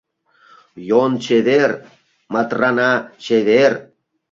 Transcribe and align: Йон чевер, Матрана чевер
Йон 0.89 1.13
чевер, 1.23 1.71
Матрана 2.33 2.91
чевер 3.23 3.73